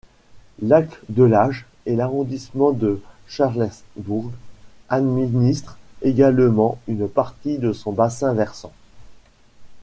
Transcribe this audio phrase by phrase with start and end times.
[0.63, 4.31] Lac-Delage et l'arrondissement de Charlesbourg
[4.89, 8.71] administre également une partie de son bassin versant.